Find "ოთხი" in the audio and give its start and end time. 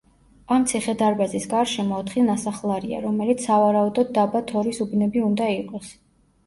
2.05-2.23